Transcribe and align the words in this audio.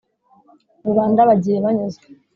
rubanda 0.85 1.19
bagiye 1.29 1.57
banyuzwe 1.65 2.05